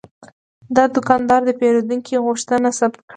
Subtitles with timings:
[0.75, 3.09] دا دوکاندار د پیرودونکي غوښتنه ثبت کړه.